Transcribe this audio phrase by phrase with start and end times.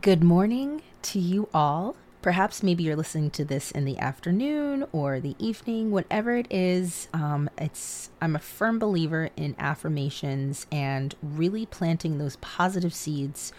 [0.00, 1.96] Good morning to you all.
[2.22, 7.08] Perhaps maybe you're listening to this in the afternoon or the evening, whatever it is.
[7.12, 13.52] Um, it's I'm a firm believer in affirmations and really planting those positive seeds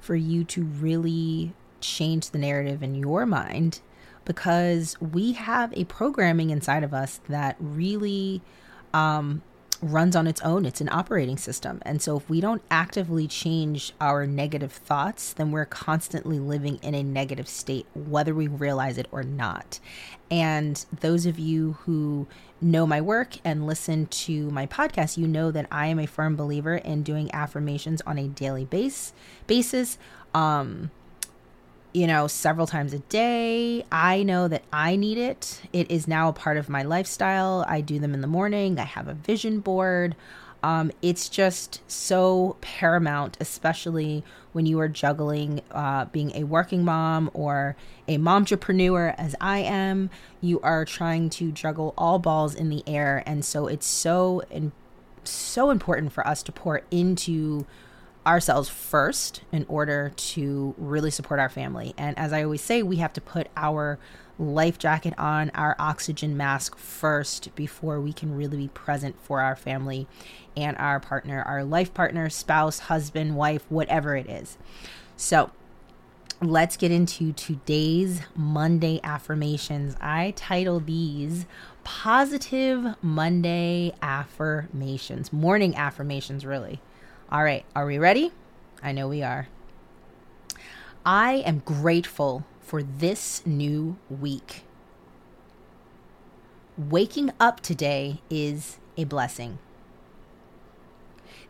[0.00, 3.80] for you to really change the narrative in your mind
[4.24, 8.42] because we have a programming inside of us that really
[8.94, 9.42] um,
[9.84, 10.64] runs on its own.
[10.64, 11.80] It's an operating system.
[11.82, 16.94] And so if we don't actively change our negative thoughts, then we're constantly living in
[16.94, 19.78] a negative state, whether we realize it or not.
[20.30, 22.26] And those of you who
[22.60, 26.34] know my work and listen to my podcast, you know that I am a firm
[26.34, 29.12] believer in doing affirmations on a daily base
[29.46, 29.98] basis.
[30.32, 30.90] Um,
[31.94, 33.84] you know, several times a day.
[33.90, 35.62] I know that I need it.
[35.72, 37.64] It is now a part of my lifestyle.
[37.68, 38.78] I do them in the morning.
[38.78, 40.16] I have a vision board.
[40.64, 47.30] Um, it's just so paramount, especially when you are juggling uh, being a working mom
[47.32, 47.76] or
[48.08, 50.10] a momtrepreneur, as I am.
[50.40, 54.72] You are trying to juggle all balls in the air, and so it's so in,
[55.22, 57.66] so important for us to pour into
[58.26, 61.94] ourselves first in order to really support our family.
[61.96, 63.98] And as I always say, we have to put our
[64.38, 69.54] life jacket on, our oxygen mask first before we can really be present for our
[69.54, 70.06] family
[70.56, 74.56] and our partner, our life partner, spouse, husband, wife, whatever it is.
[75.16, 75.50] So,
[76.40, 79.96] let's get into today's Monday affirmations.
[80.00, 81.46] I title these
[81.84, 86.80] Positive Monday Affirmations, morning affirmations, really.
[87.34, 88.30] All right, are we ready?
[88.80, 89.48] I know we are.
[91.04, 94.62] I am grateful for this new week.
[96.78, 99.58] Waking up today is a blessing.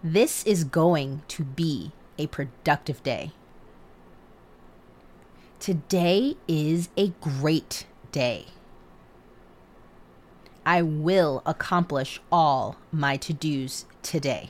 [0.02, 3.32] This is going to be a productive day.
[5.60, 8.46] Today is a great day.
[10.64, 14.48] I will accomplish all my to dos today.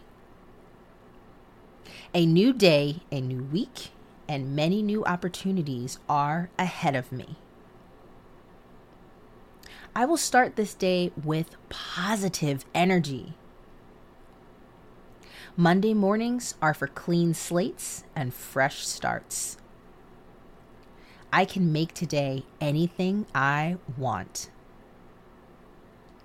[2.15, 3.91] A new day, a new week,
[4.28, 7.37] and many new opportunities are ahead of me.
[9.97, 13.34] I will start this day with positive energy.
[15.56, 19.56] Monday mornings are for clean slates and fresh starts.
[21.33, 24.51] I can make today anything I want.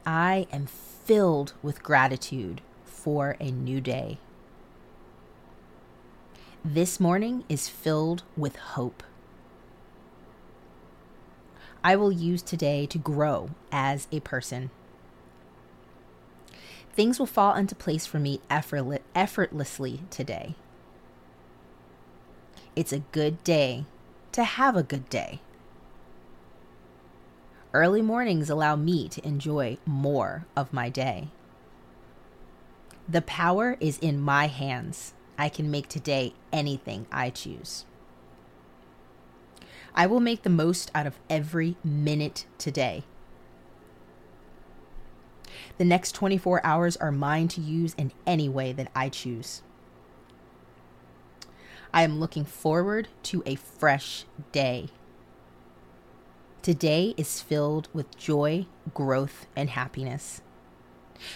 [0.05, 4.17] I am filled with gratitude for a new day.
[6.65, 9.01] This morning is filled with hope.
[11.81, 14.69] I will use today to grow as a person.
[16.91, 20.55] Things will fall into place for me effortlessly today.
[22.75, 23.85] It's a good day
[24.33, 25.39] to have a good day.
[27.71, 31.29] Early mornings allow me to enjoy more of my day.
[33.07, 35.13] The power is in my hands.
[35.39, 37.85] I can make today anything I choose.
[39.95, 43.05] I will make the most out of every minute today.
[45.77, 49.61] The next 24 hours are mine to use in any way that I choose.
[51.93, 54.89] I am looking forward to a fresh day.
[56.61, 60.41] Today is filled with joy, growth, and happiness.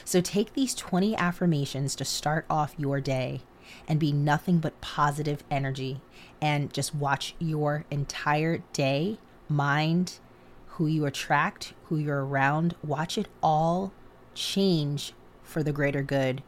[0.04, 3.44] So take these 20 affirmations to start off your day
[3.88, 6.02] and be nothing but positive energy
[6.42, 9.18] and just watch your entire day,
[9.48, 10.20] mind,
[10.68, 13.92] who you attract, who you're around, watch it all
[14.34, 16.42] change for the greater good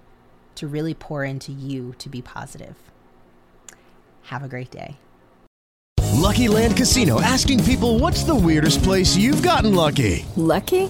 [0.56, 2.75] to really pour into you to be positive.
[4.24, 4.98] Have a great day.
[6.25, 10.25] Lucky Land Casino asking people what's the weirdest place you've gotten lucky?
[10.36, 10.89] Lucky?